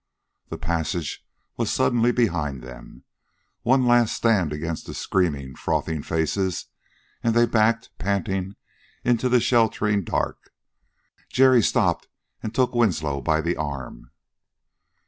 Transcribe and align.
The 0.49 0.57
passage 0.57 1.23
was 1.57 1.69
suddenly 1.71 2.11
behind 2.11 2.63
them. 2.63 3.03
One 3.61 3.85
last 3.85 4.15
stand 4.15 4.51
against 4.51 4.87
the 4.87 4.95
screaming, 4.95 5.53
frothing 5.53 6.01
faces, 6.01 6.65
and 7.21 7.35
they 7.35 7.45
backed, 7.45 7.91
panting, 7.99 8.55
into 9.03 9.29
the 9.29 9.39
sheltering 9.39 10.03
dark. 10.03 10.51
Jerry 11.29 11.61
stopped 11.61 12.07
and 12.41 12.51
took 12.51 12.73
Winslow 12.73 13.21
by 13.21 13.41
the 13.41 13.55
arm. 13.55 14.09